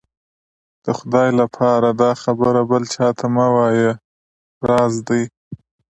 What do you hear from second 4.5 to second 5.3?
راز دی.